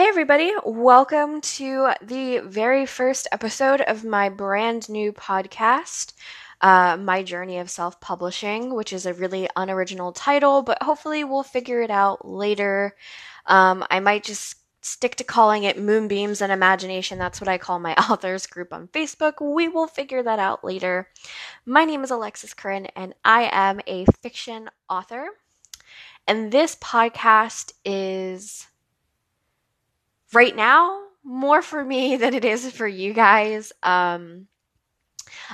Hey, 0.00 0.06
everybody, 0.06 0.50
welcome 0.64 1.42
to 1.42 1.90
the 2.00 2.38
very 2.38 2.86
first 2.86 3.28
episode 3.32 3.82
of 3.82 4.02
my 4.02 4.30
brand 4.30 4.88
new 4.88 5.12
podcast, 5.12 6.14
uh, 6.62 6.96
My 6.96 7.22
Journey 7.22 7.58
of 7.58 7.68
Self 7.68 8.00
Publishing, 8.00 8.74
which 8.74 8.94
is 8.94 9.04
a 9.04 9.12
really 9.12 9.46
unoriginal 9.56 10.12
title, 10.12 10.62
but 10.62 10.82
hopefully 10.82 11.22
we'll 11.22 11.42
figure 11.42 11.82
it 11.82 11.90
out 11.90 12.26
later. 12.26 12.96
Um, 13.44 13.84
I 13.90 14.00
might 14.00 14.24
just 14.24 14.56
stick 14.80 15.16
to 15.16 15.24
calling 15.24 15.64
it 15.64 15.78
Moonbeams 15.78 16.40
and 16.40 16.50
Imagination. 16.50 17.18
That's 17.18 17.38
what 17.38 17.48
I 17.48 17.58
call 17.58 17.78
my 17.78 17.92
authors 18.10 18.46
group 18.46 18.72
on 18.72 18.88
Facebook. 18.88 19.34
We 19.54 19.68
will 19.68 19.86
figure 19.86 20.22
that 20.22 20.38
out 20.38 20.64
later. 20.64 21.10
My 21.66 21.84
name 21.84 22.04
is 22.04 22.10
Alexis 22.10 22.54
Corinne, 22.54 22.86
and 22.96 23.14
I 23.22 23.50
am 23.52 23.82
a 23.86 24.06
fiction 24.22 24.70
author. 24.88 25.26
And 26.26 26.50
this 26.50 26.74
podcast 26.76 27.72
is 27.84 28.66
right 30.32 30.54
now 30.54 31.00
more 31.24 31.62
for 31.62 31.84
me 31.84 32.16
than 32.16 32.34
it 32.34 32.44
is 32.44 32.70
for 32.72 32.86
you 32.86 33.12
guys. 33.12 33.72
Um, 33.82 34.46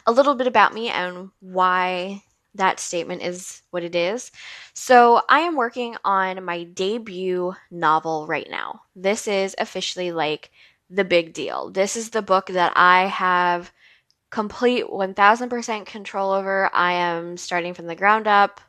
a 0.07 0.13
little 0.13 0.35
bit 0.35 0.47
about 0.47 0.75
me 0.75 0.89
and 0.89 1.31
why 1.41 2.23
that 2.55 2.81
statement 2.81 3.23
is 3.23 3.63
what 3.71 3.83
it 3.83 3.95
is. 3.95 4.31
So, 4.73 5.21
I 5.29 5.41
am 5.41 5.57
working 5.57 5.97
on 6.05 6.43
my 6.45 6.65
debut 6.65 7.55
novel 7.71 8.27
right 8.27 8.49
now. 8.51 8.83
This 8.95 9.29
is 9.29 9.55
officially 9.59 10.13
like 10.13 10.51
the 10.89 11.05
big 11.05 11.35
deal. 11.35 11.71
This 11.71 11.97
is 11.97 12.11
the 12.11 12.23
book 12.23 12.47
that 12.47 12.73
I 12.77 13.07
have 13.07 13.73
complete 14.31 14.85
1000% 14.87 15.87
control 15.87 16.33
over. 16.33 16.71
I 16.73 16.93
am 16.93 17.37
starting 17.37 17.75
from 17.75 17.87
the 17.87 17.95
ground 17.95 18.27
up. 18.27 18.61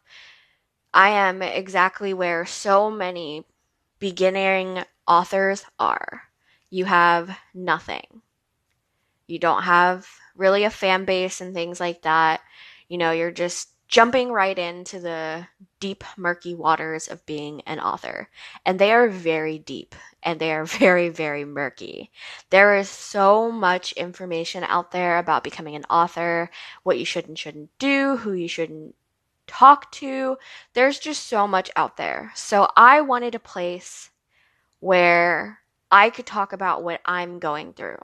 I 0.93 1.09
am 1.09 1.41
exactly 1.41 2.13
where 2.13 2.45
so 2.45 2.89
many 2.89 3.45
beginning 3.99 4.83
authors 5.07 5.63
are. 5.79 6.23
You 6.69 6.85
have 6.85 7.37
nothing. 7.53 8.21
You 9.27 9.39
don't 9.39 9.63
have 9.63 10.07
really 10.35 10.63
a 10.63 10.69
fan 10.69 11.05
base 11.05 11.41
and 11.41 11.53
things 11.53 11.79
like 11.79 12.03
that. 12.03 12.41
You 12.87 12.97
know, 12.97 13.11
you're 13.11 13.31
just 13.31 13.69
jumping 13.87 14.31
right 14.31 14.57
into 14.57 14.99
the 14.99 15.47
deep, 15.79 16.03
murky 16.17 16.53
waters 16.53 17.07
of 17.07 17.25
being 17.25 17.61
an 17.61 17.79
author. 17.79 18.29
And 18.65 18.79
they 18.79 18.91
are 18.91 19.07
very 19.07 19.57
deep 19.59 19.95
and 20.23 20.39
they 20.39 20.51
are 20.51 20.65
very, 20.65 21.09
very 21.09 21.45
murky. 21.45 22.11
There 22.49 22.75
is 22.75 22.89
so 22.89 23.51
much 23.51 23.93
information 23.93 24.63
out 24.65 24.91
there 24.91 25.17
about 25.17 25.43
becoming 25.43 25.75
an 25.75 25.85
author, 25.89 26.49
what 26.83 26.99
you 26.99 27.05
should 27.05 27.27
and 27.27 27.39
shouldn't 27.39 27.69
do, 27.79 28.17
who 28.17 28.33
you 28.33 28.47
shouldn't 28.47 28.95
talk 29.47 29.89
to. 29.93 30.37
There's 30.73 30.99
just 30.99 31.27
so 31.27 31.47
much 31.47 31.71
out 31.75 31.97
there. 31.97 32.31
So 32.35 32.69
I 32.75 33.01
wanted 33.01 33.35
a 33.35 33.39
place 33.39 34.09
where 34.79 35.59
I 35.91 36.09
could 36.09 36.25
talk 36.25 36.53
about 36.53 36.83
what 36.83 37.01
I'm 37.05 37.39
going 37.39 37.73
through. 37.73 37.97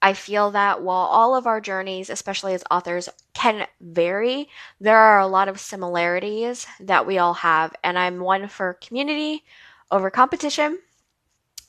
I 0.00 0.12
feel 0.12 0.52
that 0.52 0.82
while 0.82 1.06
all 1.06 1.34
of 1.34 1.46
our 1.46 1.60
journeys, 1.60 2.08
especially 2.08 2.54
as 2.54 2.62
authors, 2.70 3.08
can 3.34 3.66
vary, 3.80 4.48
there 4.80 4.96
are 4.96 5.18
a 5.18 5.26
lot 5.26 5.48
of 5.48 5.58
similarities 5.58 6.66
that 6.80 7.06
we 7.06 7.18
all 7.18 7.34
have. 7.34 7.74
And 7.82 7.98
I'm 7.98 8.20
one 8.20 8.48
for 8.48 8.74
community 8.74 9.44
over 9.90 10.10
competition. 10.10 10.78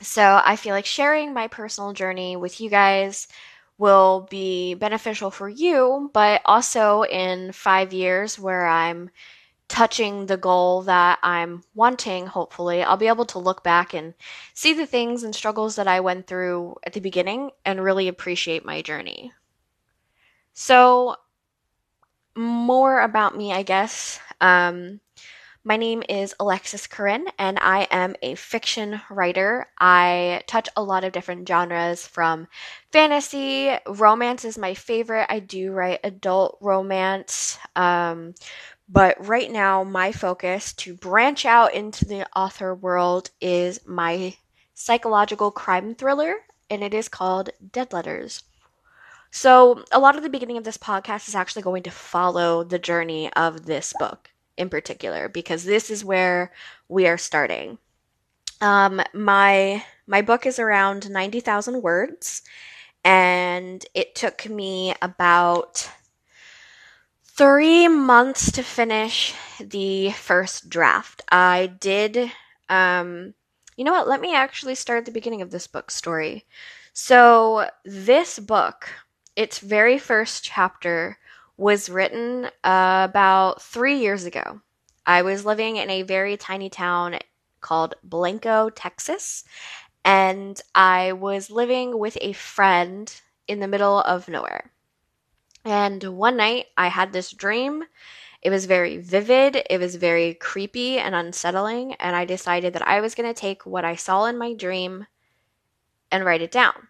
So 0.00 0.40
I 0.44 0.56
feel 0.56 0.74
like 0.74 0.86
sharing 0.86 1.34
my 1.34 1.48
personal 1.48 1.92
journey 1.92 2.36
with 2.36 2.60
you 2.60 2.70
guys 2.70 3.26
will 3.78 4.28
be 4.30 4.74
beneficial 4.74 5.30
for 5.30 5.48
you, 5.48 6.10
but 6.12 6.40
also 6.44 7.02
in 7.02 7.50
five 7.52 7.92
years 7.92 8.38
where 8.38 8.66
I'm 8.66 9.10
touching 9.70 10.26
the 10.26 10.36
goal 10.36 10.82
that 10.82 11.18
I'm 11.22 11.62
wanting, 11.74 12.26
hopefully, 12.26 12.82
I'll 12.82 12.96
be 12.98 13.06
able 13.06 13.24
to 13.26 13.38
look 13.38 13.62
back 13.62 13.94
and 13.94 14.12
see 14.52 14.74
the 14.74 14.84
things 14.84 15.22
and 15.22 15.34
struggles 15.34 15.76
that 15.76 15.88
I 15.88 16.00
went 16.00 16.26
through 16.26 16.76
at 16.84 16.92
the 16.92 17.00
beginning 17.00 17.52
and 17.64 17.82
really 17.82 18.08
appreciate 18.08 18.64
my 18.64 18.82
journey. 18.82 19.32
So, 20.52 21.16
more 22.36 23.00
about 23.00 23.36
me, 23.36 23.52
I 23.52 23.62
guess. 23.62 24.18
Um, 24.40 25.00
my 25.70 25.76
name 25.76 26.02
is 26.08 26.34
Alexis 26.40 26.88
Corinne, 26.88 27.28
and 27.38 27.56
I 27.56 27.86
am 27.92 28.16
a 28.22 28.34
fiction 28.34 29.00
writer. 29.08 29.68
I 29.78 30.42
touch 30.48 30.68
a 30.76 30.82
lot 30.82 31.04
of 31.04 31.12
different 31.12 31.46
genres 31.46 32.04
from 32.04 32.48
fantasy, 32.90 33.70
romance 33.86 34.44
is 34.44 34.58
my 34.58 34.74
favorite. 34.74 35.28
I 35.28 35.38
do 35.38 35.70
write 35.70 36.00
adult 36.02 36.58
romance, 36.60 37.56
um, 37.76 38.34
but 38.88 39.24
right 39.24 39.48
now, 39.48 39.84
my 39.84 40.10
focus 40.10 40.72
to 40.72 40.94
branch 40.94 41.46
out 41.46 41.72
into 41.72 42.04
the 42.04 42.26
author 42.34 42.74
world 42.74 43.30
is 43.40 43.78
my 43.86 44.34
psychological 44.74 45.52
crime 45.52 45.94
thriller, 45.94 46.34
and 46.68 46.82
it 46.82 46.94
is 46.94 47.08
called 47.08 47.50
Dead 47.70 47.92
Letters. 47.92 48.42
So, 49.30 49.84
a 49.92 50.00
lot 50.00 50.16
of 50.16 50.24
the 50.24 50.30
beginning 50.30 50.56
of 50.56 50.64
this 50.64 50.78
podcast 50.78 51.28
is 51.28 51.36
actually 51.36 51.62
going 51.62 51.84
to 51.84 51.92
follow 51.92 52.64
the 52.64 52.80
journey 52.80 53.32
of 53.34 53.66
this 53.66 53.94
book 54.00 54.29
in 54.56 54.68
particular, 54.68 55.28
because 55.28 55.64
this 55.64 55.90
is 55.90 56.04
where 56.04 56.52
we 56.88 57.06
are 57.06 57.18
starting. 57.18 57.78
Um, 58.60 59.00
my 59.14 59.84
my 60.06 60.22
book 60.22 60.46
is 60.46 60.58
around 60.58 61.10
ninety 61.10 61.40
thousand 61.40 61.82
words, 61.82 62.42
and 63.04 63.84
it 63.94 64.14
took 64.14 64.48
me 64.48 64.94
about 65.00 65.90
three 67.24 67.88
months 67.88 68.52
to 68.52 68.62
finish 68.62 69.34
the 69.58 70.10
first 70.10 70.68
draft. 70.68 71.22
I 71.32 71.68
did, 71.80 72.30
um, 72.68 73.32
you 73.76 73.84
know 73.84 73.92
what? 73.92 74.08
Let 74.08 74.20
me 74.20 74.34
actually 74.34 74.74
start 74.74 74.98
at 74.98 75.04
the 75.06 75.10
beginning 75.10 75.40
of 75.40 75.50
this 75.50 75.66
book 75.66 75.90
story. 75.90 76.44
So, 76.92 77.70
this 77.84 78.38
book, 78.38 78.90
its 79.36 79.58
very 79.58 79.96
first 79.96 80.44
chapter, 80.44 81.16
was 81.60 81.90
written 81.90 82.46
uh, 82.64 83.06
about 83.10 83.60
three 83.60 83.98
years 83.98 84.24
ago. 84.24 84.62
I 85.04 85.20
was 85.20 85.44
living 85.44 85.76
in 85.76 85.90
a 85.90 86.02
very 86.02 86.38
tiny 86.38 86.70
town 86.70 87.18
called 87.60 87.96
Blanco, 88.02 88.70
Texas, 88.70 89.44
and 90.02 90.58
I 90.74 91.12
was 91.12 91.50
living 91.50 91.98
with 91.98 92.16
a 92.22 92.32
friend 92.32 93.14
in 93.46 93.60
the 93.60 93.68
middle 93.68 94.00
of 94.00 94.26
nowhere. 94.26 94.72
And 95.62 96.02
one 96.02 96.38
night 96.38 96.68
I 96.78 96.88
had 96.88 97.12
this 97.12 97.30
dream. 97.30 97.84
It 98.40 98.48
was 98.48 98.64
very 98.64 98.96
vivid, 98.96 99.62
it 99.68 99.78
was 99.78 99.96
very 99.96 100.32
creepy 100.32 100.98
and 100.98 101.14
unsettling, 101.14 101.92
and 101.96 102.16
I 102.16 102.24
decided 102.24 102.72
that 102.72 102.88
I 102.88 103.02
was 103.02 103.14
going 103.14 103.28
to 103.28 103.38
take 103.38 103.66
what 103.66 103.84
I 103.84 103.96
saw 103.96 104.24
in 104.24 104.38
my 104.38 104.54
dream 104.54 105.06
and 106.10 106.24
write 106.24 106.40
it 106.40 106.50
down. 106.52 106.88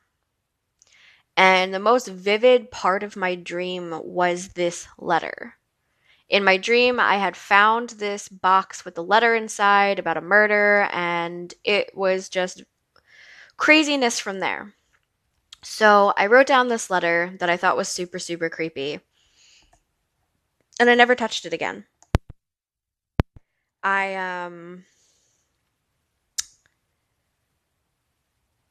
And 1.37 1.73
the 1.73 1.79
most 1.79 2.09
vivid 2.09 2.71
part 2.71 3.03
of 3.03 3.17
my 3.17 3.35
dream 3.35 3.99
was 4.05 4.49
this 4.49 4.87
letter. 4.99 5.55
In 6.29 6.45
my 6.45 6.57
dream, 6.57 7.01
I 7.01 7.17
had 7.17 7.37
found 7.37 7.91
this 7.91 8.29
box 8.29 8.85
with 8.85 8.97
a 8.99 9.03
letter 9.03 9.35
inside 9.35 9.99
about 9.99 10.17
a 10.17 10.21
murder, 10.21 10.89
and 10.93 11.53
it 11.65 11.91
was 11.97 12.29
just 12.29 12.63
craziness 13.57 14.21
from 14.21 14.39
there. 14.41 14.75
So 15.63 16.13
I 16.17 16.27
wrote 16.27 16.47
down 16.47 16.69
this 16.69 16.89
letter 16.89 17.35
that 17.41 17.51
I 17.51 17.57
thought 17.57 17.77
was 17.77 17.89
super, 17.89 18.19
super 18.19 18.49
creepy. 18.49 19.01
And 20.79 20.89
I 20.89 20.95
never 20.95 21.15
touched 21.15 21.45
it 21.47 21.53
again. 21.53 21.85
I, 23.83 24.15
um. 24.15 24.85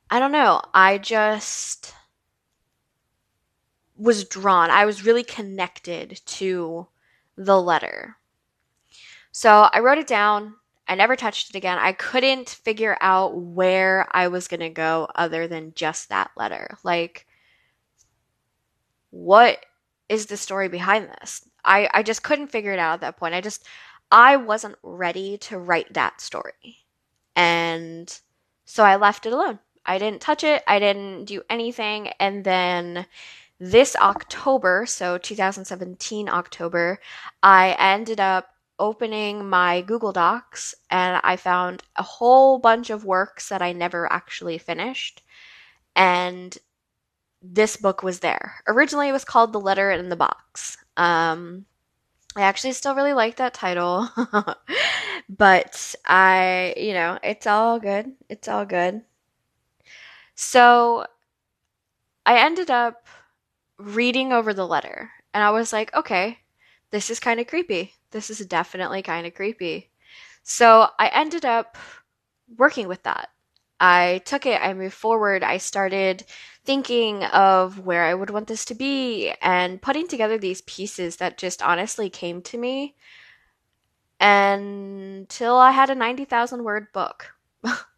I 0.10 0.20
don't 0.20 0.32
know. 0.32 0.62
I 0.74 0.98
just 0.98 1.94
was 4.00 4.24
drawn. 4.24 4.72
I 4.72 4.86
was 4.86 5.06
really 5.06 5.24
connected 5.24 6.22
to 6.26 6.88
the 7.36 7.62
letter. 7.62 8.16
So 9.32 9.70
I 9.72 9.80
wrote 9.80 9.98
it 9.98 10.08
down. 10.08 10.56
I 10.88 10.96
never 10.96 11.16
touched 11.16 11.50
it 11.50 11.56
again. 11.56 11.78
I 11.78 11.92
couldn't 11.92 12.50
figure 12.50 12.98
out 13.02 13.38
where 13.38 14.08
I 14.12 14.30
was 14.30 14.48
going 14.48 14.62
to 14.62 14.70
go 14.70 15.08
other 15.14 15.48
than 15.48 15.74
just 15.76 16.10
that 16.10 16.32
letter. 16.36 16.78
Like, 16.84 17.28
what 19.12 19.64
is 20.08 20.26
the 20.26 20.38
story 20.38 20.70
behind 20.70 21.10
this? 21.22 21.48
I, 21.64 21.90
I 21.94 22.02
just 22.02 22.24
couldn't 22.24 22.48
figure 22.48 22.72
it 22.72 22.80
out 22.80 22.96
at 22.96 23.02
that 23.02 23.18
point. 23.18 23.36
I 23.36 23.42
just, 23.42 23.68
I 24.12 24.38
wasn't 24.38 24.78
ready 24.82 25.38
to 25.40 25.60
write 25.60 25.94
that 25.94 26.22
story. 26.22 26.78
And 27.36 28.20
so 28.66 28.84
I 28.84 28.96
left 28.96 29.26
it 29.26 29.34
alone. 29.34 29.60
I 29.86 29.98
didn't 29.98 30.22
touch 30.22 30.44
it, 30.44 30.64
I 30.68 30.80
didn't 30.80 31.26
do 31.26 31.42
anything. 31.50 32.10
And 32.20 32.44
then 32.44 33.06
this 33.60 33.96
October, 33.98 34.86
so 34.86 35.18
2017 35.18 36.30
October, 36.30 37.00
I 37.44 37.76
ended 37.78 38.20
up 38.20 38.50
opening 38.80 39.50
my 39.50 39.82
Google 39.82 40.14
Docs 40.14 40.74
and 40.90 41.20
I 41.24 41.36
found 41.36 41.84
a 41.98 42.04
whole 42.04 42.60
bunch 42.60 42.90
of 42.90 43.04
works 43.04 43.50
that 43.50 43.62
I 43.62 43.74
never 43.74 44.12
actually 44.12 44.58
finished. 44.58 45.22
And 45.96 46.58
this 47.42 47.76
book 47.78 48.04
was 48.04 48.20
there. 48.20 48.56
Originally, 48.68 49.10
it 49.10 49.14
was 49.14 49.26
called 49.26 49.54
The 49.54 49.60
Letter 49.60 49.92
in 49.92 50.10
the 50.10 50.16
Box. 50.16 50.78
Um, 50.98 51.66
I 52.36 52.42
actually 52.44 52.74
still 52.74 52.96
really 52.96 53.14
like 53.14 53.38
that 53.38 53.54
title, 53.54 54.10
but 55.30 55.96
I, 56.06 56.74
you 56.78 56.94
know, 56.94 57.20
it's 57.24 57.48
all 57.48 57.80
good. 57.80 58.14
It's 58.30 58.48
all 58.48 58.66
good. 58.66 59.02
So 60.36 61.06
I 62.26 62.40
ended 62.40 62.70
up 62.72 63.08
reading 63.80 64.34
over 64.34 64.54
the 64.54 64.68
letter 64.68 65.12
and 65.34 65.44
I 65.44 65.52
was 65.52 65.74
like, 65.74 65.94
okay, 65.96 66.40
this 66.92 67.10
is 67.10 67.20
kind 67.20 67.40
of 67.40 67.48
creepy. 67.48 67.94
This 68.12 68.30
is 68.30 68.40
definitely 68.46 69.02
kind 69.02 69.26
of 69.26 69.34
creepy. 69.34 69.90
So 70.44 70.88
I 71.00 71.08
ended 71.10 71.46
up 71.46 71.78
working 72.58 72.88
with 72.88 73.04
that. 73.04 73.30
I 73.80 74.22
took 74.26 74.46
it, 74.46 74.62
I 74.62 74.74
moved 74.74 74.96
forward, 74.96 75.42
I 75.44 75.58
started 75.58 76.26
thinking 76.66 77.24
of 77.26 77.80
where 77.80 78.04
I 78.04 78.14
would 78.14 78.30
want 78.30 78.48
this 78.48 78.66
to 78.66 78.76
be 78.76 79.34
and 79.42 79.82
putting 79.82 80.08
together 80.08 80.38
these 80.38 80.62
pieces 80.62 81.18
that 81.18 81.38
just 81.38 81.62
honestly 81.62 82.10
came 82.10 82.42
to 82.44 82.58
me 82.58 82.96
until 84.20 85.56
I 85.58 85.72
had 85.72 85.90
a 85.90 85.96
90,000 85.96 86.64
word 86.64 86.88
book. 86.94 87.34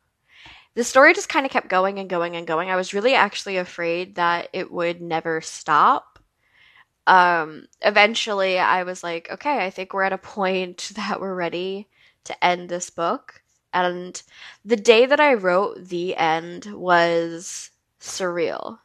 the 0.73 0.83
story 0.83 1.13
just 1.13 1.29
kind 1.29 1.45
of 1.45 1.51
kept 1.51 1.67
going 1.67 1.99
and 1.99 2.09
going 2.09 2.35
and 2.35 2.47
going. 2.47 2.69
I 2.69 2.75
was 2.75 2.93
really 2.93 3.13
actually 3.13 3.57
afraid 3.57 4.15
that 4.15 4.49
it 4.53 4.71
would 4.71 5.01
never 5.01 5.41
stop. 5.41 6.19
Um, 7.07 7.67
eventually, 7.81 8.57
I 8.57 8.83
was 8.83 9.03
like, 9.03 9.29
okay, 9.31 9.65
I 9.65 9.69
think 9.69 9.93
we're 9.93 10.03
at 10.03 10.13
a 10.13 10.17
point 10.17 10.91
that 10.95 11.19
we're 11.19 11.35
ready 11.35 11.87
to 12.25 12.43
end 12.45 12.69
this 12.69 12.89
book. 12.89 13.41
And 13.73 14.21
the 14.65 14.75
day 14.75 15.05
that 15.05 15.19
I 15.19 15.33
wrote 15.33 15.87
the 15.87 16.15
end 16.15 16.65
was 16.65 17.71
surreal. 17.99 18.79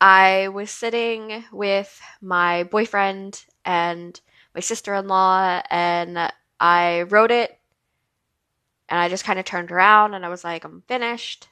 I 0.00 0.48
was 0.48 0.70
sitting 0.70 1.44
with 1.52 2.00
my 2.20 2.64
boyfriend 2.64 3.44
and 3.64 4.18
my 4.54 4.60
sister 4.60 4.94
in 4.94 5.06
law, 5.06 5.62
and 5.70 6.32
I 6.58 7.02
wrote 7.02 7.30
it 7.30 7.58
and 8.92 9.00
I 9.00 9.08
just 9.08 9.24
kind 9.24 9.38
of 9.38 9.46
turned 9.46 9.72
around 9.72 10.12
and 10.12 10.22
I 10.22 10.28
was 10.28 10.44
like, 10.44 10.64
I'm 10.64 10.82
finished. 10.86 11.48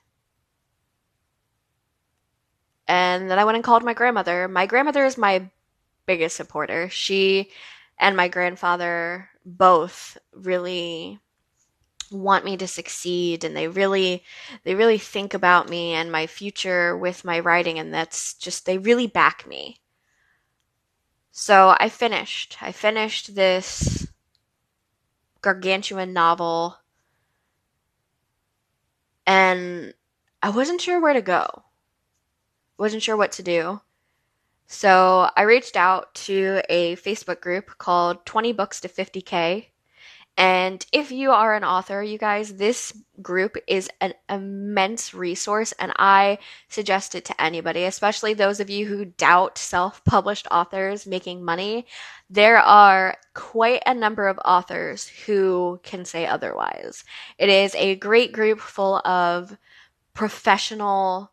And 2.86 3.30
then 3.30 3.38
I 3.38 3.44
went 3.46 3.54
and 3.54 3.64
called 3.64 3.82
my 3.82 3.94
grandmother. 3.94 4.46
My 4.46 4.66
grandmother 4.66 5.06
is 5.06 5.16
my 5.16 5.48
biggest 6.04 6.36
supporter. 6.36 6.90
She 6.90 7.50
and 7.98 8.14
my 8.14 8.28
grandfather 8.28 9.30
both 9.46 10.18
really 10.34 11.18
want 12.10 12.44
me 12.44 12.58
to 12.58 12.68
succeed 12.68 13.42
and 13.42 13.56
they 13.56 13.68
really 13.68 14.22
they 14.64 14.74
really 14.74 14.98
think 14.98 15.32
about 15.32 15.70
me 15.70 15.94
and 15.94 16.12
my 16.12 16.26
future 16.26 16.94
with 16.94 17.24
my 17.24 17.40
writing 17.40 17.78
and 17.78 17.94
that's 17.94 18.34
just 18.34 18.66
they 18.66 18.76
really 18.76 19.06
back 19.06 19.46
me. 19.46 19.80
So 21.30 21.74
I 21.80 21.88
finished. 21.88 22.58
I 22.60 22.72
finished 22.72 23.34
this 23.34 24.06
gargantuan 25.40 26.12
novel 26.12 26.76
and 29.26 29.94
I 30.42 30.50
wasn't 30.50 30.80
sure 30.80 31.00
where 31.00 31.12
to 31.12 31.22
go. 31.22 31.64
Wasn't 32.78 33.02
sure 33.02 33.16
what 33.16 33.32
to 33.32 33.42
do. 33.42 33.80
So 34.66 35.28
I 35.36 35.42
reached 35.42 35.76
out 35.76 36.14
to 36.26 36.62
a 36.68 36.94
Facebook 36.96 37.40
group 37.40 37.76
called 37.78 38.24
20 38.24 38.52
Books 38.52 38.80
to 38.82 38.88
50K. 38.88 39.66
And 40.36 40.84
if 40.92 41.12
you 41.12 41.32
are 41.32 41.54
an 41.54 41.64
author, 41.64 42.02
you 42.02 42.16
guys, 42.16 42.54
this 42.54 42.94
group 43.20 43.56
is 43.66 43.90
an 44.00 44.14
immense 44.28 45.12
resource, 45.12 45.72
and 45.72 45.92
I 45.96 46.38
suggest 46.68 47.14
it 47.14 47.26
to 47.26 47.38
anybody, 47.40 47.84
especially 47.84 48.32
those 48.32 48.58
of 48.58 48.70
you 48.70 48.86
who 48.86 49.04
doubt 49.04 49.58
self 49.58 50.02
published 50.04 50.46
authors 50.50 51.06
making 51.06 51.44
money. 51.44 51.86
There 52.30 52.58
are 52.58 53.18
quite 53.34 53.82
a 53.84 53.92
number 53.92 54.28
of 54.28 54.38
authors 54.42 55.08
who 55.08 55.78
can 55.82 56.06
say 56.06 56.26
otherwise. 56.26 57.04
It 57.36 57.50
is 57.50 57.74
a 57.74 57.96
great 57.96 58.32
group 58.32 58.60
full 58.60 58.98
of 59.06 59.58
professional 60.14 61.32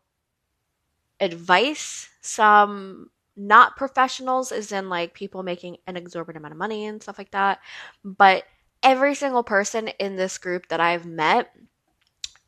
advice, 1.20 2.10
some 2.20 3.10
not 3.36 3.76
professionals, 3.76 4.52
as 4.52 4.72
in 4.72 4.88
like 4.88 5.14
people 5.14 5.42
making 5.42 5.78
an 5.86 5.96
exorbitant 5.96 6.42
amount 6.42 6.52
of 6.52 6.58
money 6.58 6.86
and 6.86 7.02
stuff 7.02 7.16
like 7.16 7.30
that. 7.30 7.60
But 8.04 8.44
every 8.82 9.14
single 9.14 9.42
person 9.42 9.88
in 9.98 10.16
this 10.16 10.38
group 10.38 10.68
that 10.68 10.80
I've 10.80 11.06
met, 11.06 11.52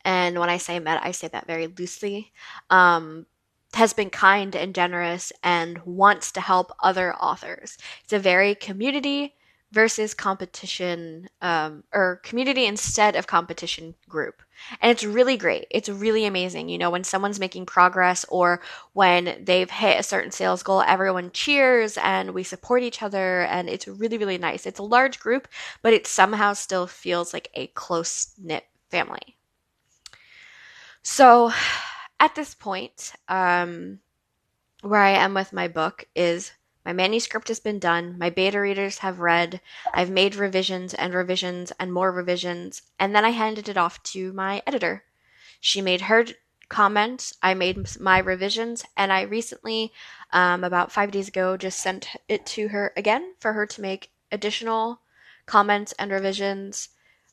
and 0.04 0.38
when 0.38 0.48
I 0.50 0.56
say 0.56 0.78
met, 0.78 1.02
I 1.02 1.10
say 1.12 1.28
that 1.28 1.46
very 1.46 1.66
loosely, 1.66 2.32
um, 2.70 3.26
has 3.74 3.92
been 3.92 4.10
kind 4.10 4.56
and 4.56 4.74
generous 4.74 5.32
and 5.42 5.78
wants 5.84 6.32
to 6.32 6.40
help 6.40 6.72
other 6.80 7.14
authors. 7.14 7.78
It's 8.04 8.12
a 8.12 8.18
very 8.18 8.54
community 8.54 9.34
versus 9.72 10.14
competition 10.14 11.28
um, 11.40 11.84
or 11.92 12.20
community 12.24 12.66
instead 12.66 13.14
of 13.14 13.26
competition 13.26 13.94
group. 14.08 14.42
And 14.80 14.90
it's 14.90 15.04
really 15.04 15.36
great. 15.36 15.66
It's 15.70 15.88
really 15.88 16.26
amazing. 16.26 16.68
You 16.68 16.78
know, 16.78 16.90
when 16.90 17.04
someone's 17.04 17.40
making 17.40 17.66
progress 17.66 18.24
or 18.28 18.60
when 18.92 19.42
they've 19.44 19.70
hit 19.70 20.00
a 20.00 20.02
certain 20.02 20.32
sales 20.32 20.62
goal, 20.62 20.82
everyone 20.82 21.30
cheers 21.30 21.96
and 21.98 22.34
we 22.34 22.42
support 22.42 22.82
each 22.82 23.02
other. 23.02 23.42
And 23.42 23.68
it's 23.68 23.86
really, 23.86 24.18
really 24.18 24.38
nice. 24.38 24.66
It's 24.66 24.80
a 24.80 24.84
large 24.84 25.20
group, 25.20 25.48
but 25.82 25.92
it 25.92 26.06
somehow 26.06 26.52
still 26.52 26.86
feels 26.86 27.32
like 27.32 27.48
a 27.54 27.68
close 27.68 28.32
knit 28.38 28.64
family. 28.90 29.36
So, 31.02 31.52
at 32.18 32.34
this 32.34 32.54
point, 32.54 33.12
um, 33.28 34.00
where 34.82 35.00
I 35.00 35.10
am 35.10 35.32
with 35.32 35.52
my 35.52 35.68
book 35.68 36.04
is 36.14 36.52
my 36.90 36.94
manuscript 36.94 37.46
has 37.46 37.60
been 37.60 37.78
done, 37.78 38.18
my 38.18 38.30
beta 38.30 38.58
readers 38.58 38.98
have 38.98 39.20
read, 39.20 39.60
I've 39.94 40.10
made 40.10 40.34
revisions 40.34 40.92
and 40.92 41.14
revisions 41.14 41.70
and 41.78 41.92
more 41.92 42.10
revisions, 42.10 42.82
and 42.98 43.14
then 43.14 43.24
I 43.24 43.30
handed 43.30 43.68
it 43.68 43.76
off 43.76 44.02
to 44.14 44.32
my 44.32 44.60
editor. 44.66 45.04
She 45.60 45.80
made 45.80 46.00
her 46.00 46.24
comments, 46.68 47.32
I 47.44 47.54
made 47.54 47.78
my 48.00 48.18
revisions, 48.18 48.84
and 48.96 49.12
I 49.12 49.20
recently, 49.20 49.92
um, 50.32 50.64
about 50.64 50.90
five 50.90 51.12
days 51.12 51.28
ago, 51.28 51.56
just 51.56 51.78
sent 51.78 52.08
it 52.26 52.44
to 52.46 52.66
her 52.66 52.92
again 52.96 53.34
for 53.38 53.52
her 53.52 53.66
to 53.66 53.80
make 53.80 54.10
additional 54.32 55.00
comments 55.46 55.92
and 55.96 56.10
revisions. 56.10 56.88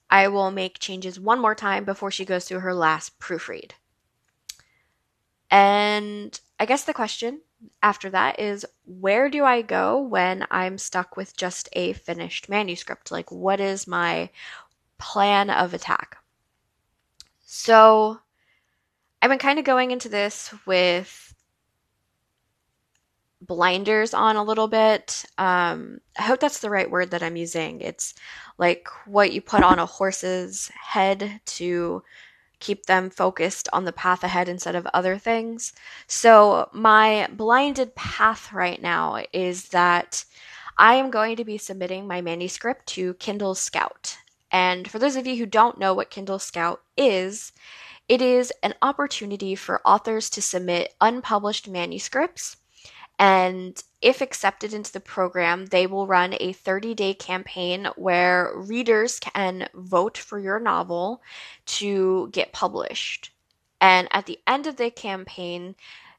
I 0.07 0.27
will 0.27 0.51
make 0.51 0.77
changes 0.77 1.19
one 1.19 1.41
more 1.41 1.55
time 1.55 1.83
before 1.83 2.11
she 2.11 2.25
goes 2.25 2.45
through 2.45 2.59
her 2.59 2.75
last 2.75 3.19
proofread. 3.19 3.71
And 5.49 6.39
I 6.59 6.67
guess 6.67 6.83
the 6.83 6.93
question 6.93 7.41
after 7.81 8.09
that 8.09 8.39
is 8.39 8.65
where 8.85 9.29
do 9.29 9.43
I 9.43 9.61
go 9.61 9.99
when 9.99 10.45
I'm 10.51 10.77
stuck 10.77 11.17
with 11.17 11.35
just 11.35 11.69
a 11.73 11.93
finished 11.93 12.49
manuscript? 12.49 13.11
Like, 13.11 13.31
what 13.31 13.59
is 13.59 13.87
my 13.87 14.29
plan 14.97 15.49
of 15.49 15.73
attack? 15.73 16.17
So, 17.45 18.19
I've 19.21 19.29
been 19.29 19.39
kind 19.39 19.59
of 19.59 19.65
going 19.65 19.91
into 19.91 20.09
this 20.09 20.53
with 20.65 21.33
blinders 23.41 24.13
on 24.13 24.35
a 24.35 24.43
little 24.43 24.67
bit. 24.67 25.25
Um, 25.37 25.99
I 26.17 26.23
hope 26.23 26.39
that's 26.39 26.59
the 26.59 26.69
right 26.69 26.89
word 26.89 27.11
that 27.11 27.23
I'm 27.23 27.35
using. 27.35 27.81
It's 27.81 28.13
like 28.57 28.87
what 29.05 29.31
you 29.31 29.41
put 29.41 29.63
on 29.63 29.79
a 29.79 29.85
horse's 29.85 30.69
head 30.69 31.39
to 31.45 32.03
keep 32.59 32.85
them 32.85 33.09
focused 33.09 33.69
on 33.73 33.85
the 33.85 33.91
path 33.91 34.23
ahead 34.23 34.49
instead 34.49 34.75
of 34.75 34.87
other 34.87 35.17
things. 35.17 35.73
So, 36.07 36.69
my 36.73 37.27
blinded 37.31 37.95
path 37.95 38.51
right 38.53 38.81
now 38.81 39.23
is 39.33 39.69
that 39.69 40.25
I 40.77 40.95
am 40.95 41.09
going 41.09 41.35
to 41.37 41.45
be 41.45 41.57
submitting 41.57 42.07
my 42.07 42.21
manuscript 42.21 42.85
to 42.87 43.15
Kindle 43.15 43.55
Scout. 43.55 44.17
And 44.51 44.89
for 44.89 44.99
those 44.99 45.15
of 45.15 45.27
you 45.27 45.35
who 45.37 45.45
don't 45.45 45.79
know 45.79 45.93
what 45.93 46.09
Kindle 46.09 46.39
Scout 46.39 46.81
is, 46.95 47.51
it 48.07 48.21
is 48.21 48.53
an 48.63 48.73
opportunity 48.81 49.55
for 49.55 49.81
authors 49.85 50.29
to 50.31 50.41
submit 50.41 50.93
unpublished 51.01 51.67
manuscripts 51.67 52.57
and 53.19 53.81
if 54.01 54.21
accepted 54.21 54.73
into 54.73 54.93
the 54.93 54.99
program, 54.99 55.67
they 55.67 55.87
will 55.87 56.05
run 56.05 56.35
a 56.39 56.53
30 56.53 56.93
day 56.93 57.13
campaign 57.13 57.87
where 57.95 58.51
readers 58.55 59.19
can 59.19 59.67
vote 59.73 60.17
for 60.17 60.39
your 60.39 60.59
novel 60.59 61.21
to 61.65 62.29
get 62.31 62.53
published. 62.53 63.31
And 63.81 64.07
at 64.11 64.25
the 64.25 64.39
end 64.47 64.67
of 64.67 64.77
the 64.77 64.91
campaign, 64.91 65.75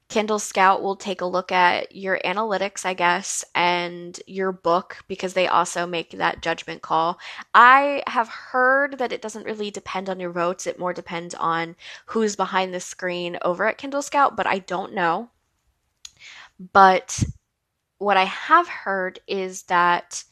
Kindle 0.08 0.38
Scout 0.38 0.82
will 0.82 0.96
take 0.96 1.20
a 1.20 1.26
look 1.26 1.52
at 1.52 1.94
your 1.94 2.18
analytics, 2.24 2.86
I 2.86 2.94
guess, 2.94 3.44
and 3.54 4.18
your 4.26 4.52
book 4.52 5.04
because 5.06 5.34
they 5.34 5.46
also 5.46 5.86
make 5.86 6.12
that 6.12 6.40
judgment 6.40 6.80
call. 6.80 7.18
I 7.54 8.02
have 8.06 8.28
heard 8.28 8.98
that 8.98 9.12
it 9.12 9.20
doesn't 9.20 9.44
really 9.44 9.70
depend 9.70 10.08
on 10.08 10.18
your 10.18 10.32
votes, 10.32 10.66
it 10.66 10.78
more 10.78 10.94
depends 10.94 11.34
on 11.34 11.76
who's 12.06 12.36
behind 12.36 12.72
the 12.72 12.80
screen 12.80 13.38
over 13.42 13.66
at 13.66 13.76
Kindle 13.78 14.02
Scout, 14.02 14.34
but 14.34 14.46
I 14.46 14.60
don't 14.60 14.94
know. 14.94 15.28
But 16.58 17.22
what 17.98 18.16
I 18.16 18.24
have 18.24 18.68
heard 18.68 19.20
is 19.26 19.64
that 19.64 20.24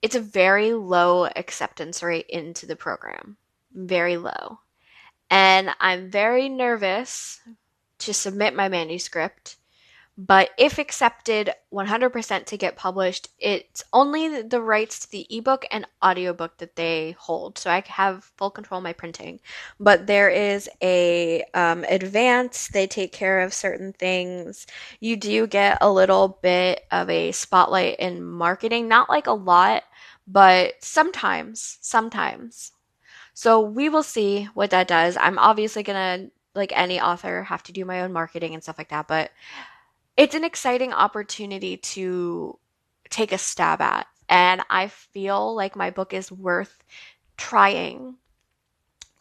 it's 0.00 0.14
a 0.14 0.20
very 0.20 0.72
low 0.72 1.26
acceptance 1.26 2.02
rate 2.02 2.26
into 2.28 2.66
the 2.66 2.76
program. 2.76 3.36
Very 3.72 4.16
low. 4.16 4.60
And 5.30 5.70
I'm 5.80 6.10
very 6.10 6.48
nervous 6.48 7.40
to 7.98 8.14
submit 8.14 8.54
my 8.54 8.68
manuscript, 8.68 9.56
but 10.20 10.50
if 10.58 10.78
accepted 10.78 11.52
100% 11.72 12.44
to 12.46 12.56
get 12.56 12.74
published, 12.74 13.28
it's 13.38 13.84
only 13.92 14.42
the 14.42 14.60
rights 14.60 14.98
to 14.98 15.10
the 15.12 15.24
ebook 15.30 15.64
and 15.70 15.86
audiobook 16.04 16.58
that 16.58 16.74
they 16.74 17.14
hold. 17.20 17.56
So 17.56 17.70
I 17.70 17.84
have 17.86 18.24
full 18.36 18.50
control 18.50 18.78
of 18.78 18.82
my 18.82 18.92
printing. 18.92 19.38
But 19.78 20.08
there 20.08 20.28
is 20.28 20.68
a 20.82 21.44
um, 21.54 21.84
advance, 21.88 22.66
they 22.66 22.88
take 22.88 23.12
care 23.12 23.42
of 23.42 23.54
certain 23.54 23.92
things. 23.92 24.66
You 24.98 25.14
do 25.14 25.46
get 25.46 25.78
a 25.80 25.92
little 25.92 26.40
bit 26.42 26.84
of 26.90 27.08
a 27.08 27.30
spotlight 27.30 28.00
in 28.00 28.24
marketing, 28.24 28.88
not 28.88 29.08
like 29.08 29.28
a 29.28 29.32
lot, 29.32 29.84
but 30.26 30.74
sometimes, 30.80 31.78
sometimes. 31.80 32.72
So 33.34 33.60
we 33.60 33.88
will 33.88 34.02
see 34.02 34.48
what 34.54 34.70
that 34.70 34.88
does. 34.88 35.16
I'm 35.16 35.38
obviously 35.38 35.84
going 35.84 36.26
to 36.26 36.32
like 36.56 36.72
any 36.74 37.00
author 37.00 37.44
have 37.44 37.62
to 37.62 37.72
do 37.72 37.84
my 37.84 38.00
own 38.00 38.12
marketing 38.12 38.52
and 38.54 38.64
stuff 38.64 38.78
like 38.78 38.88
that, 38.88 39.06
but 39.06 39.30
it's 40.18 40.34
an 40.34 40.42
exciting 40.42 40.92
opportunity 40.92 41.76
to 41.76 42.58
take 43.08 43.30
a 43.30 43.38
stab 43.38 43.80
at. 43.80 44.08
And 44.28 44.60
I 44.68 44.88
feel 44.88 45.54
like 45.54 45.76
my 45.76 45.90
book 45.90 46.12
is 46.12 46.30
worth 46.32 46.84
trying 47.36 48.16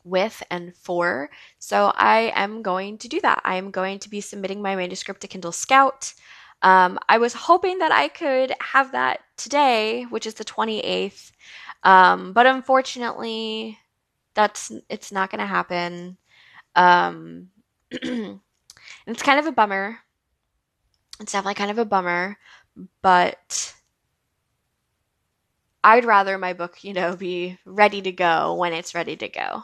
with 0.04 0.42
and 0.50 0.76
for. 0.76 1.30
So 1.60 1.94
I 1.96 2.32
am 2.36 2.64
going 2.64 2.98
to 2.98 3.08
do 3.08 3.22
that. 3.22 3.42
I 3.46 3.56
am 3.56 3.70
going 3.70 4.00
to 4.00 4.10
be 4.10 4.22
submitting 4.22 4.62
my 4.62 4.76
manuscript 4.76 5.22
to 5.22 5.28
Kindle 5.28 5.52
Scout. 5.52 6.16
Um, 6.64 6.98
I 7.08 7.20
was 7.20 7.34
hoping 7.34 7.78
that 7.78 7.92
I 7.92 8.08
could 8.08 8.54
have 8.60 8.92
that 8.94 9.20
today, 9.38 10.04
which 10.10 10.26
is 10.26 10.34
the 10.34 10.46
28th. 10.46 11.32
Um, 11.84 12.34
but 12.34 12.48
unfortunately, 12.48 13.78
that's 14.34 14.72
it's 14.90 15.12
not 15.12 15.30
going 15.30 15.42
to 15.42 15.46
happen. 15.46 16.18
Um, 16.76 17.50
it's 17.92 18.42
kind 19.22 19.40
of 19.40 19.46
a 19.46 19.52
bummer 19.52 20.00
it's 21.20 21.32
definitely 21.32 21.56
kind 21.56 21.72
of 21.72 21.78
a 21.78 21.86
bummer, 21.86 22.38
but 23.02 23.74
I'd 25.84 26.06
rather 26.06 26.38
my 26.38 26.54
book, 26.54 26.84
you 26.84 26.94
know, 26.94 27.16
be 27.16 27.58
ready 27.66 28.02
to 28.02 28.12
go 28.12 28.56
when 28.56 28.74
it's 28.74 28.96
ready 28.96 29.16
to 29.18 29.30
go. 29.30 29.64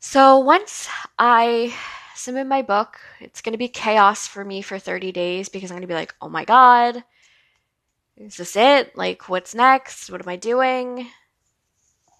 So 0.00 0.38
once 0.38 0.88
I 1.18 1.74
submit 2.14 2.46
my 2.46 2.62
book, 2.62 2.98
it's 3.20 3.42
going 3.42 3.52
to 3.52 3.58
be 3.58 3.68
chaos 3.68 4.26
for 4.26 4.44
me 4.44 4.62
for 4.62 4.78
30 4.78 5.12
days 5.12 5.48
because 5.48 5.70
I'm 5.70 5.74
going 5.76 5.82
to 5.82 5.88
be 5.88 5.94
like, 5.94 6.14
oh 6.20 6.28
my 6.28 6.44
God, 6.44 7.04
is 8.16 8.36
this 8.36 8.56
it? 8.56 8.96
Like, 8.96 9.28
what's 9.28 9.54
next? 9.54 10.10
What 10.10 10.22
am 10.22 10.28
I 10.28 10.36
doing? 10.36 11.06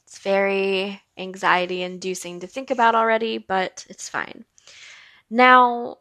It's 0.05 0.19
very 0.19 1.01
anxiety 1.17 1.83
inducing 1.83 2.41
to 2.41 2.47
think 2.47 2.71
about 2.71 2.95
already, 2.95 3.39
but 3.39 3.87
it's 3.89 4.09
fine. 4.09 4.45
Now, 5.31 5.99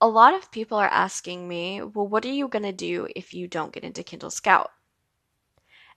a 0.00 0.08
lot 0.08 0.34
of 0.34 0.50
people 0.50 0.78
are 0.78 0.88
asking 0.88 1.46
me, 1.48 1.82
well, 1.82 2.06
what 2.06 2.24
are 2.24 2.28
you 2.32 2.48
going 2.48 2.64
to 2.64 2.72
do 2.72 3.08
if 3.14 3.34
you 3.34 3.48
don't 3.48 3.72
get 3.72 3.84
into 3.84 4.02
Kindle 4.02 4.30
Scout? 4.30 4.70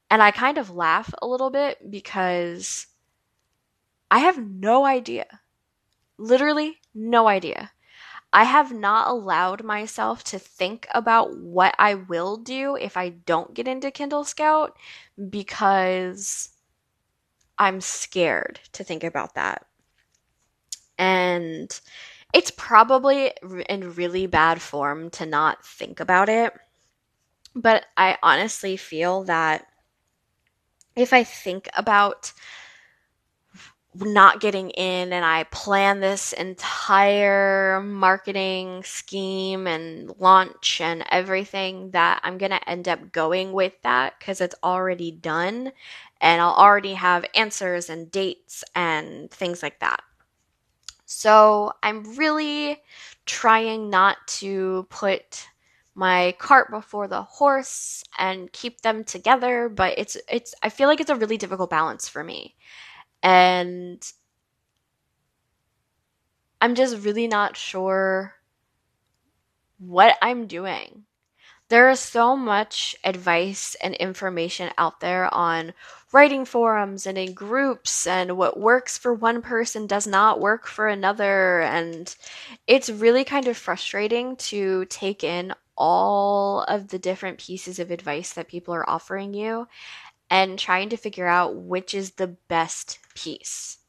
And 0.09 0.21
I 0.21 0.31
kind 0.31 0.57
of 0.57 0.69
laugh 0.69 1.13
a 1.21 1.27
little 1.27 1.49
bit 1.49 1.89
because 1.89 2.87
I 4.11 4.19
have 4.19 4.37
no 4.37 4.85
idea. 4.85 5.41
Literally, 6.17 6.79
no 6.93 7.27
idea. 7.27 7.71
I 8.33 8.45
have 8.45 8.71
not 8.73 9.07
allowed 9.09 9.63
myself 9.63 10.23
to 10.25 10.39
think 10.39 10.87
about 10.93 11.37
what 11.37 11.75
I 11.79 11.95
will 11.95 12.37
do 12.37 12.75
if 12.75 12.97
I 12.97 13.09
don't 13.09 13.53
get 13.53 13.67
into 13.67 13.91
Kindle 13.91 14.23
Scout 14.23 14.77
because 15.29 16.49
I'm 17.57 17.81
scared 17.81 18.59
to 18.73 18.83
think 18.83 19.03
about 19.03 19.35
that. 19.35 19.65
And 20.97 21.79
it's 22.33 22.51
probably 22.51 23.31
in 23.69 23.93
really 23.93 24.25
bad 24.27 24.61
form 24.61 25.09
to 25.11 25.25
not 25.25 25.65
think 25.65 25.99
about 25.99 26.29
it. 26.29 26.53
But 27.55 27.85
I 27.95 28.17
honestly 28.23 28.77
feel 28.77 29.23
that 29.25 29.67
if 30.95 31.13
I 31.13 31.23
think 31.23 31.69
about 31.75 32.33
not 33.95 34.39
getting 34.39 34.71
in 34.71 35.13
and 35.13 35.23
I 35.23 35.43
plan 35.45 35.99
this 35.99 36.33
entire 36.33 37.79
marketing 37.81 38.83
scheme 38.83 39.67
and 39.67 40.11
launch 40.17 40.81
and 40.81 41.05
everything 41.11 41.91
that 41.91 42.19
I'm 42.23 42.39
going 42.39 42.51
to 42.51 42.69
end 42.69 42.87
up 42.87 43.11
going 43.11 43.53
with 43.53 43.73
that 43.83 44.17
because 44.17 44.41
it's 44.41 44.55
already 44.63 45.11
done 45.11 45.71
and 46.19 46.41
I'll 46.41 46.55
already 46.55 46.95
have 46.95 47.25
answers 47.35 47.89
and 47.89 48.09
dates 48.09 48.63
and 48.73 49.29
things 49.29 49.61
like 49.61 49.79
that. 49.81 50.01
So 51.13 51.73
I'm 51.83 52.15
really 52.17 52.81
trying 53.25 53.89
not 53.89 54.17
to 54.39 54.87
put 54.89 55.47
my 55.95 56.35
cart 56.39 56.71
before 56.71 57.07
the 57.07 57.23
horse 57.23 58.03
and 58.17 58.51
keep 58.51 58.81
them 58.81 59.03
together, 59.03 59.69
but 59.69 59.97
it's 59.97 60.17
it's 60.29 60.55
I 60.63 60.69
feel 60.69 60.87
like 60.87 60.99
it's 60.99 61.09
a 61.11 61.15
really 61.15 61.37
difficult 61.37 61.69
balance 61.69 62.09
for 62.09 62.23
me. 62.23 62.55
And 63.23 64.03
I'm 66.61 66.73
just 66.73 67.05
really 67.05 67.27
not 67.27 67.55
sure 67.55 68.33
what 69.77 70.17
I'm 70.21 70.47
doing. 70.47 71.05
There 71.73 71.89
is 71.89 71.99
so 71.99 72.37
much 72.37 72.95
advice 73.03 73.75
and 73.81 73.95
information 73.95 74.69
out 74.77 74.99
there 74.99 75.33
on 75.33 75.73
writing 76.11 76.45
forums 76.45 77.07
and 77.07 77.17
in 77.17 77.33
groups, 77.33 78.05
and 78.05 78.37
what 78.37 78.59
works 78.59 78.99
for 78.99 79.11
one 79.11 79.41
person 79.41 79.87
does 79.87 80.05
not 80.05 80.39
work 80.39 80.67
for 80.67 80.87
another. 80.87 81.61
And 81.61 82.15
it's 82.67 82.91
really 82.91 83.23
kind 83.23 83.47
of 83.47 83.57
frustrating 83.57 84.35
to 84.35 84.85
take 84.85 85.23
in 85.23 85.51
all 85.75 86.61
of 86.65 86.89
the 86.89 86.99
different 86.99 87.39
pieces 87.39 87.79
of 87.79 87.89
advice 87.89 88.33
that 88.33 88.47
people 88.47 88.75
are 88.75 88.87
offering 88.87 89.33
you 89.33 89.67
and 90.29 90.59
trying 90.59 90.89
to 90.89 90.97
figure 90.97 91.25
out 91.25 91.55
which 91.55 91.95
is 91.95 92.11
the 92.11 92.37
best 92.49 92.99
piece. 93.15 93.79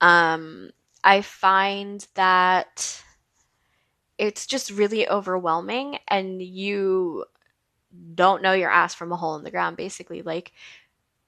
Um, 0.00 0.70
I 1.04 1.20
find 1.20 2.06
that 2.14 3.02
it's 4.18 4.46
just 4.46 4.70
really 4.70 5.08
overwhelming 5.08 5.98
and 6.08 6.42
you 6.42 7.24
don't 8.14 8.42
know 8.42 8.52
your 8.52 8.70
ass 8.70 8.94
from 8.94 9.12
a 9.12 9.16
hole 9.16 9.36
in 9.36 9.44
the 9.44 9.50
ground 9.50 9.76
basically. 9.76 10.22
Like 10.22 10.52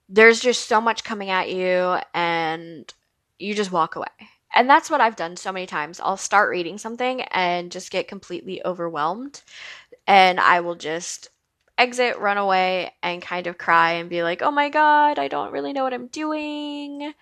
there's 0.07 0.39
just 0.39 0.67
so 0.67 0.81
much 0.81 1.03
coming 1.03 1.29
at 1.29 1.51
you 1.51 1.97
and 2.13 2.91
you 3.37 3.53
just 3.55 3.71
walk 3.71 3.95
away. 3.95 4.07
And 4.53 4.69
that's 4.69 4.89
what 4.89 5.01
i've 5.01 5.15
done 5.15 5.37
so 5.37 5.51
many 5.51 5.65
times. 5.67 5.99
I'll 5.99 6.17
start 6.17 6.49
reading 6.49 6.77
something 6.77 7.21
and 7.21 7.71
just 7.71 7.91
get 7.91 8.07
completely 8.07 8.63
overwhelmed 8.65 9.41
and 10.07 10.39
i 10.39 10.59
will 10.61 10.75
just 10.75 11.29
exit 11.77 12.17
run 12.19 12.37
away 12.37 12.91
and 13.03 13.21
kind 13.21 13.47
of 13.47 13.57
cry 13.57 13.93
and 13.93 14.09
be 14.09 14.23
like 14.23 14.41
oh 14.41 14.51
my 14.51 14.69
god 14.69 15.17
i 15.19 15.27
don't 15.29 15.53
really 15.53 15.73
know 15.73 15.83
what 15.83 15.93
i'm 15.93 16.07
doing. 16.07 17.13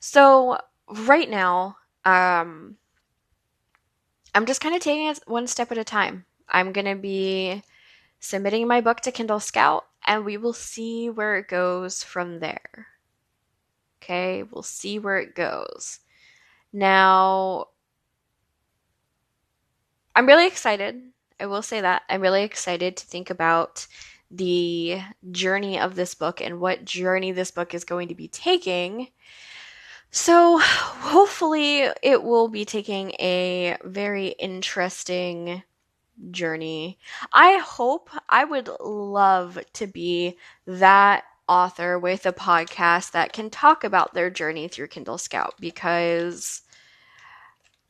So 0.00 0.58
right 0.88 1.30
now 1.30 1.76
um 2.04 2.76
I'm 4.34 4.46
just 4.46 4.60
kind 4.60 4.74
of 4.74 4.80
taking 4.80 5.06
it 5.06 5.20
one 5.26 5.46
step 5.46 5.70
at 5.72 5.78
a 5.78 5.84
time. 5.84 6.24
I'm 6.48 6.72
going 6.72 6.86
to 6.86 6.94
be 6.94 7.62
submitting 8.20 8.66
my 8.66 8.80
book 8.80 9.00
to 9.00 9.12
Kindle 9.12 9.40
Scout 9.40 9.84
and 10.06 10.24
we 10.24 10.36
will 10.36 10.52
see 10.52 11.10
where 11.10 11.36
it 11.36 11.48
goes 11.48 12.02
from 12.02 12.40
there. 12.40 12.86
Okay, 14.02 14.42
we'll 14.42 14.62
see 14.62 14.98
where 14.98 15.18
it 15.18 15.34
goes. 15.34 16.00
Now, 16.72 17.66
I'm 20.16 20.26
really 20.26 20.46
excited. 20.46 21.00
I 21.38 21.46
will 21.46 21.62
say 21.62 21.80
that. 21.80 22.02
I'm 22.08 22.20
really 22.20 22.42
excited 22.42 22.96
to 22.96 23.06
think 23.06 23.30
about 23.30 23.86
the 24.30 25.00
journey 25.30 25.78
of 25.78 25.94
this 25.94 26.14
book 26.14 26.40
and 26.40 26.58
what 26.58 26.84
journey 26.84 27.32
this 27.32 27.50
book 27.50 27.74
is 27.74 27.84
going 27.84 28.08
to 28.08 28.14
be 28.14 28.28
taking 28.28 29.08
so, 30.12 30.58
hopefully, 30.60 31.88
it 32.02 32.22
will 32.22 32.48
be 32.48 32.64
taking 32.64 33.12
a 33.18 33.76
very 33.84 34.28
interesting 34.28 35.62
journey. 36.30 36.98
I 37.32 37.58
hope 37.58 38.10
I 38.28 38.44
would 38.44 38.68
love 38.80 39.58
to 39.74 39.86
be 39.86 40.38
that 40.66 41.24
author 41.48 41.98
with 41.98 42.26
a 42.26 42.32
podcast 42.32 43.12
that 43.12 43.32
can 43.32 43.50
talk 43.50 43.84
about 43.84 44.14
their 44.14 44.30
journey 44.30 44.68
through 44.68 44.88
Kindle 44.88 45.18
Scout 45.18 45.54
because 45.60 46.62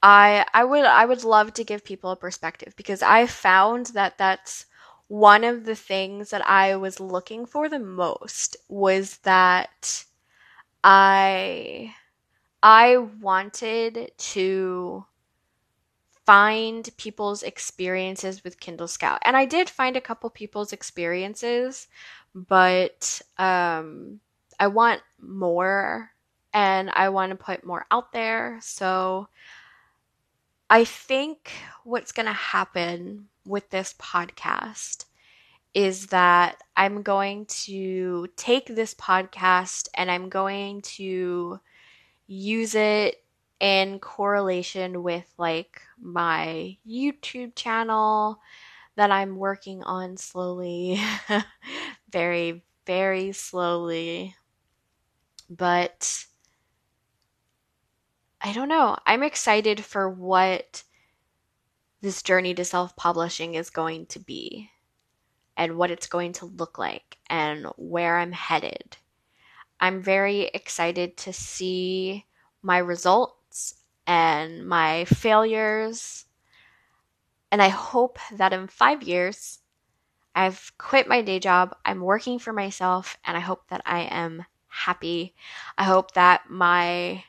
I 0.03 0.45
I 0.53 0.65
would 0.65 0.85
I 0.85 1.05
would 1.05 1.25
love 1.25 1.53
to 1.55 1.65
give 1.65 1.85
people 1.85 2.11
a 2.11 2.17
perspective 2.17 2.75
because 2.77 3.03
I 3.03 3.27
found 3.27 3.87
that 3.87 4.19
that's 4.19 4.67
one 5.09 5.45
of 5.45 5.65
the 5.65 5.75
things 5.77 6.31
that 6.31 6.47
I 6.49 6.77
was 6.77 6.99
looking 7.01 7.47
for 7.47 7.69
the 7.69 7.79
most 7.79 8.57
was 8.69 9.19
that 9.19 10.05
I 10.85 11.95
I 12.63 12.97
wanted 12.97 14.13
to 14.17 15.05
find 16.25 16.89
people's 16.97 17.43
experiences 17.43 18.45
with 18.45 18.61
Kindle 18.61 18.87
Scout. 18.87 19.19
And 19.23 19.37
I 19.37 19.45
did 19.45 19.69
find 19.69 19.97
a 19.97 20.01
couple 20.01 20.31
people's 20.31 20.73
experiences, 20.73 21.89
but 22.35 23.21
um, 23.39 24.21
I 24.61 24.69
want 24.69 25.03
more 25.21 26.11
and 26.55 26.91
I 26.91 27.09
want 27.09 27.31
to 27.31 27.37
put 27.37 27.67
more 27.67 27.87
out 27.91 28.13
there. 28.13 28.59
So 28.63 29.29
I 30.71 30.85
think 30.85 31.51
what's 31.85 32.13
going 32.13 32.27
to 32.27 32.33
happen 32.33 33.29
with 33.45 33.69
this 33.71 33.95
podcast 33.99 35.07
is 35.75 36.09
that 36.09 36.63
I'm 36.77 37.03
going 37.03 37.47
to 37.47 38.29
take 38.37 38.67
this 38.67 38.95
podcast 38.95 39.89
and 39.95 40.11
I'm 40.11 40.29
going 40.29 40.83
to 40.83 41.61
use 42.33 42.75
it 42.75 43.23
in 43.61 43.99
correlation 43.99 45.03
with 45.03 45.31
like 45.39 45.83
my 46.01 46.77
YouTube 46.89 47.55
channel 47.55 48.41
that 48.97 49.11
I'm 49.11 49.37
working 49.37 49.83
on 49.83 50.17
slowly, 50.17 51.01
very, 52.11 52.65
very 52.87 53.33
slowly. 53.33 54.35
But 55.49 56.25
I 58.41 58.53
don't 58.53 58.69
know. 58.69 58.97
I'm 59.07 59.23
excited 59.23 59.85
for 59.85 60.09
what 60.09 60.83
this 62.01 62.23
journey 62.23 62.55
to 62.55 62.65
self 62.65 62.97
publishing 62.97 63.55
is 63.55 63.71
going 63.71 64.07
to 64.07 64.19
be 64.19 64.71
and 65.57 65.77
what 65.77 65.91
it's 65.91 66.07
going 66.07 66.33
to 66.33 66.47
look 66.47 66.79
like 66.79 67.19
and 67.29 67.67
where 67.77 68.19
I'm 68.19 68.33
headed. 68.33 68.97
I'm 69.83 70.01
very 70.01 70.43
excited 70.43 71.17
to 71.19 71.33
see 71.33 72.25
my 72.63 72.79
results 72.79 73.75
and 74.07 74.65
my 74.65 75.05
failures. 75.07 76.25
And 77.51 77.61
I 77.61 77.69
hope 77.69 78.21
that 78.31 78.53
in 78.53 78.69
five 78.69 79.03
years, 79.03 79.59
I've 80.37 80.71
quit 80.79 81.09
my 81.09 81.21
day 81.21 81.41
job, 81.41 81.75
I'm 81.85 82.01
working 82.01 82.39
for 82.39 82.53
myself, 82.53 83.19
and 83.25 83.37
I 83.37 83.41
hope 83.41 83.67
that 83.71 83.83
I 83.85 84.03
am 84.03 84.47
happy. 84.69 85.35
I 85.77 85.83
hope 85.83 86.13
that 86.13 86.49
my 86.49 87.25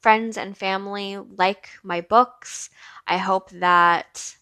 friends 0.00 0.38
and 0.38 0.56
family 0.56 1.18
like 1.18 1.70
my 1.82 2.00
books. 2.00 2.70
I 3.08 3.18
hope 3.18 3.50
that 3.50 4.36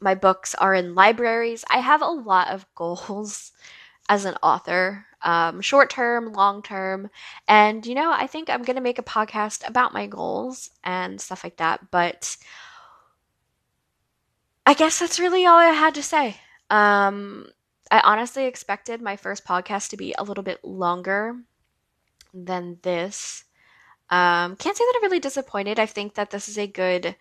my 0.00 0.14
books 0.14 0.54
are 0.54 0.74
in 0.74 0.94
libraries. 0.94 1.64
I 1.70 1.78
have 1.78 2.02
a 2.02 2.06
lot 2.06 2.48
of 2.48 2.66
goals 2.74 3.52
as 4.06 4.26
an 4.26 4.36
author, 4.42 5.06
um, 5.22 5.60
short 5.60 5.90
term, 5.90 6.32
long 6.32 6.62
term. 6.62 7.10
And, 7.48 7.84
you 7.84 7.94
know, 7.94 8.12
I 8.12 8.26
think 8.26 8.48
I'm 8.48 8.62
going 8.62 8.76
to 8.76 8.82
make 8.82 8.98
a 8.98 9.02
podcast 9.02 9.66
about 9.68 9.92
my 9.92 10.06
goals 10.06 10.70
and 10.84 11.20
stuff 11.20 11.44
like 11.44 11.56
that. 11.58 11.90
But 11.90 12.36
I 14.66 14.74
guess 14.74 14.98
that's 14.98 15.20
really 15.20 15.46
all 15.46 15.58
I 15.58 15.66
had 15.66 15.94
to 15.96 16.02
say. 16.02 16.36
Um, 16.68 17.48
I 17.90 18.00
honestly 18.00 18.46
expected 18.46 19.02
my 19.02 19.16
first 19.16 19.44
podcast 19.44 19.90
to 19.90 19.96
be 19.96 20.14
a 20.16 20.22
little 20.22 20.44
bit 20.44 20.64
longer 20.64 21.36
than 22.32 22.78
this. 22.82 23.44
Um, 24.10 24.56
can't 24.56 24.76
say 24.76 24.84
that 24.84 24.94
I'm 24.96 25.04
really 25.04 25.20
disappointed. 25.20 25.78
I 25.78 25.86
think 25.86 26.14
that 26.14 26.30
this 26.30 26.48
is 26.48 26.58
a 26.58 26.66
good 26.66 27.16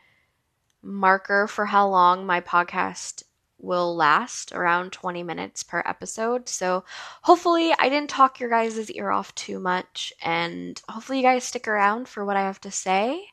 marker 0.82 1.48
for 1.48 1.66
how 1.66 1.88
long 1.88 2.26
my 2.26 2.42
podcast 2.42 3.24
will 3.60 3.96
last 3.96 4.52
around 4.54 4.92
20 4.92 5.24
minutes 5.24 5.64
per 5.64 5.84
episode. 5.86 6.50
So 6.50 6.84
hopefully 7.22 7.74
I 7.78 7.90
didn't 7.90 8.10
talk 8.10 8.40
your 8.40 8.50
guys' 8.50 8.90
ear 8.92 9.12
off 9.12 9.34
too 9.36 9.60
much 9.60 10.14
and 10.22 10.82
hopefully 10.90 11.20
you 11.20 11.24
guys 11.24 11.44
stick 11.44 11.68
around 11.68 12.08
for 12.08 12.26
what 12.26 12.38
I 12.38 12.42
have 12.42 12.62
to 12.62 12.72
say. 12.72 13.26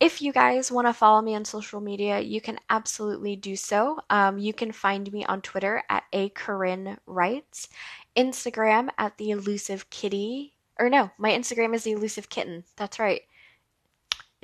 If 0.00 0.20
you 0.20 0.32
guys 0.32 0.72
want 0.72 0.88
to 0.88 0.92
follow 0.92 1.22
me 1.22 1.36
on 1.36 1.44
social 1.44 1.80
media, 1.80 2.18
you 2.18 2.40
can 2.40 2.58
absolutely 2.68 3.36
do 3.36 3.54
so. 3.54 4.00
Um, 4.10 4.36
you 4.38 4.52
can 4.52 4.72
find 4.72 5.10
me 5.12 5.24
on 5.24 5.42
Twitter 5.42 5.84
at 5.88 6.02
a 6.12 6.28
Corinne 6.30 6.98
Writes, 7.06 7.68
Instagram 8.16 8.88
at 8.98 9.16
the 9.16 9.30
elusive 9.30 9.88
kitty, 9.90 10.54
or 10.78 10.90
no, 10.90 11.10
my 11.18 11.30
Instagram 11.30 11.72
is 11.72 11.84
the 11.84 11.92
elusive 11.92 12.28
kitten. 12.28 12.64
That's 12.76 12.98
right. 12.98 13.22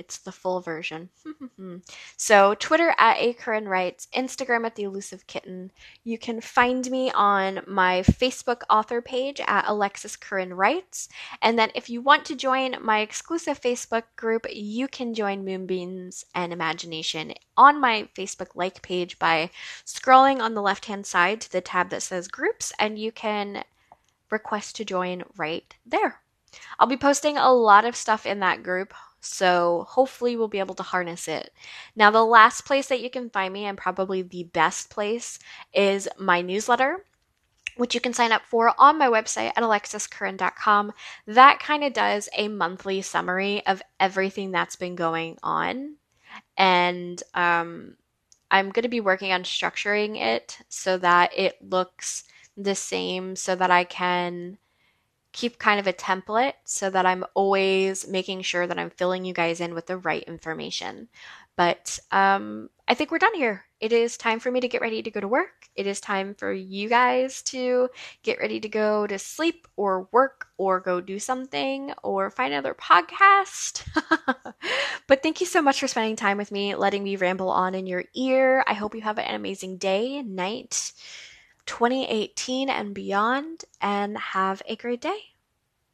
It's 0.09 0.17
the 0.17 0.31
full 0.31 0.59
version. 0.59 1.09
so 2.17 2.55
Twitter 2.55 2.95
at 2.97 3.17
a 3.19 3.33
Corinne 3.33 3.67
Writes, 3.67 4.07
Instagram 4.11 4.65
at 4.65 4.73
the 4.73 4.81
elusive 4.81 5.27
kitten. 5.27 5.71
You 6.03 6.17
can 6.17 6.41
find 6.41 6.89
me 6.89 7.11
on 7.11 7.59
my 7.67 8.01
Facebook 8.01 8.61
author 8.71 9.03
page 9.03 9.39
at 9.45 9.67
Alexis 9.67 10.15
Corinne 10.15 10.55
Writes. 10.55 11.09
And 11.43 11.59
then 11.59 11.69
if 11.75 11.91
you 11.91 12.01
want 12.01 12.25
to 12.25 12.35
join 12.35 12.77
my 12.81 13.01
exclusive 13.01 13.61
Facebook 13.61 14.05
group, 14.15 14.47
you 14.51 14.87
can 14.87 15.13
join 15.13 15.45
Moonbeams 15.45 16.25
and 16.33 16.51
Imagination 16.51 17.35
on 17.55 17.79
my 17.79 18.09
Facebook 18.15 18.55
like 18.55 18.81
page 18.81 19.19
by 19.19 19.51
scrolling 19.85 20.39
on 20.39 20.55
the 20.55 20.63
left 20.63 20.85
hand 20.85 21.05
side 21.05 21.39
to 21.41 21.51
the 21.51 21.61
tab 21.61 21.91
that 21.91 22.01
says 22.01 22.27
groups, 22.27 22.73
and 22.79 22.97
you 22.97 23.11
can 23.11 23.63
request 24.31 24.75
to 24.77 24.85
join 24.85 25.23
right 25.37 25.71
there. 25.85 26.23
I'll 26.79 26.87
be 26.87 26.97
posting 26.97 27.37
a 27.37 27.53
lot 27.53 27.85
of 27.85 27.95
stuff 27.95 28.25
in 28.25 28.39
that 28.39 28.63
group, 28.63 28.91
so 29.21 29.85
hopefully 29.89 30.35
we'll 30.35 30.47
be 30.47 30.59
able 30.59 30.75
to 30.75 30.83
harness 30.83 31.27
it. 31.27 31.51
Now, 31.95 32.11
the 32.11 32.23
last 32.23 32.61
place 32.61 32.87
that 32.87 33.01
you 33.01 33.09
can 33.09 33.29
find 33.29 33.53
me, 33.53 33.65
and 33.65 33.77
probably 33.77 34.21
the 34.21 34.43
best 34.43 34.89
place, 34.89 35.39
is 35.73 36.07
my 36.17 36.41
newsletter. 36.41 37.05
Which 37.77 37.95
you 37.95 38.01
can 38.01 38.11
sign 38.11 38.33
up 38.33 38.41
for 38.43 38.73
on 38.77 38.97
my 38.97 39.07
website 39.07 39.53
at 39.55 39.63
alexiscorinne.com. 39.63 40.91
That 41.27 41.59
kind 41.61 41.85
of 41.85 41.93
does 41.93 42.27
a 42.35 42.49
monthly 42.49 43.01
summary 43.01 43.65
of 43.65 43.81
everything 44.01 44.51
that's 44.51 44.75
been 44.75 44.95
going 44.95 45.37
on. 45.43 45.95
And 46.57 47.23
um, 47.33 47.95
I'm 48.51 48.71
going 48.71 48.83
to 48.83 48.89
be 48.89 48.99
working 48.99 49.31
on 49.31 49.43
structuring 49.43 50.17
it 50.19 50.57
so 50.67 50.97
that 50.97 51.31
it 51.37 51.55
looks 51.61 52.25
the 52.57 52.75
same 52.75 53.35
so 53.37 53.55
that 53.55 53.71
I 53.71 53.85
can 53.85 54.57
keep 55.31 55.59
kind 55.59 55.79
of 55.79 55.87
a 55.87 55.93
template 55.93 56.53
so 56.65 56.89
that 56.89 57.05
I'm 57.05 57.23
always 57.33 58.07
making 58.07 58.41
sure 58.41 58.65
that 58.65 58.79
I'm 58.79 58.89
filling 58.89 59.25
you 59.25 59.33
guys 59.33 59.61
in 59.61 59.73
with 59.73 59.85
the 59.85 59.97
right 59.97 60.23
information. 60.23 61.07
But 61.55 61.99
um, 62.11 62.69
I 62.87 62.93
think 62.93 63.11
we're 63.11 63.19
done 63.19 63.35
here. 63.35 63.65
It 63.81 63.91
is 63.91 64.17
time 64.17 64.39
for 64.39 64.49
me 64.49 64.61
to 64.61 64.67
get 64.67 64.81
ready 64.81 65.01
to 65.01 65.11
go 65.11 65.19
to 65.19 65.27
work. 65.27 65.67
It 65.75 65.87
is 65.87 65.99
time 65.99 66.33
for 66.33 66.53
you 66.53 66.87
guys 66.89 67.41
to 67.43 67.89
get 68.23 68.39
ready 68.39 68.59
to 68.61 68.69
go 68.69 69.05
to 69.05 69.19
sleep 69.19 69.67
or 69.75 70.07
work 70.11 70.47
or 70.57 70.79
go 70.79 71.01
do 71.01 71.19
something 71.19 71.93
or 72.01 72.29
find 72.29 72.53
another 72.53 72.73
podcast. 72.73 73.85
but 75.07 75.21
thank 75.21 75.41
you 75.41 75.45
so 75.45 75.61
much 75.61 75.81
for 75.81 75.87
spending 75.87 76.15
time 76.15 76.37
with 76.37 76.51
me, 76.51 76.75
letting 76.75 77.03
me 77.03 77.17
ramble 77.17 77.49
on 77.49 77.75
in 77.75 77.85
your 77.85 78.05
ear. 78.15 78.63
I 78.65 78.73
hope 78.73 78.95
you 78.95 79.01
have 79.01 79.19
an 79.19 79.35
amazing 79.35 79.77
day, 79.77 80.17
and 80.17 80.35
night, 80.35 80.93
2018 81.69 82.67
and 82.69 82.93
beyond, 82.95 83.63
and 83.79 84.17
have 84.17 84.61
a 84.67 84.75
great 84.75 85.01
day. 85.01 85.28